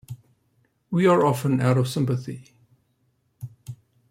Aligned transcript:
We 0.89 1.05
are 1.05 1.23
often 1.23 1.61
out 1.61 1.77
of 1.77 1.87
sympathy. 1.87 2.55